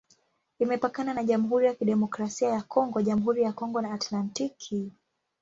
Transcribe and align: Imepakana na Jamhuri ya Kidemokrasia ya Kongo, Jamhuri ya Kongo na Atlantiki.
Imepakana 0.59 1.13
na 1.13 1.23
Jamhuri 1.23 1.65
ya 1.65 1.73
Kidemokrasia 1.75 2.49
ya 2.49 2.61
Kongo, 2.61 3.01
Jamhuri 3.01 3.41
ya 3.43 3.53
Kongo 3.53 3.81
na 3.81 3.93
Atlantiki. 3.93 4.91